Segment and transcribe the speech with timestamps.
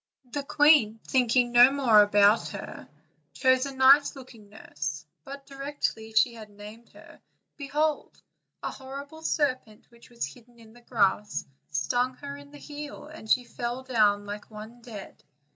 [0.31, 2.89] The queen, thinking no more about her,
[3.35, 7.21] chose a nice looking nurse; but directly she had named her,
[7.55, 8.19] behold,
[8.63, 13.29] a horrible serpent, which was hidden in the grass, stung her in the heel, and
[13.29, 15.23] she fell down like one dead.